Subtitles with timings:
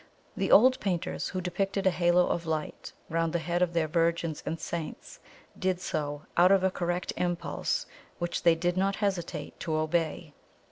[0.35, 4.41] The old painters who depicted a halo of light round the head of their Virgins
[4.47, 5.19] and Saints
[5.59, 7.85] did so out of a correct impulse
[8.17, 10.33] which they did not hesitate to obey.